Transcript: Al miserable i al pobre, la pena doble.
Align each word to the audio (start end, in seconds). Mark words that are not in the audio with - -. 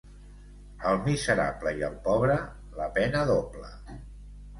Al 0.91 0.95
miserable 1.07 1.73
i 1.81 1.85
al 1.87 1.99
pobre, 2.07 2.39
la 2.79 2.87
pena 2.97 3.21
doble. 3.33 3.71